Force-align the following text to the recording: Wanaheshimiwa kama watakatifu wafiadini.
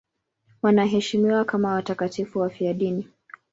Wanaheshimiwa 0.61 1.45
kama 1.45 1.73
watakatifu 1.73 2.39
wafiadini. 2.39 3.07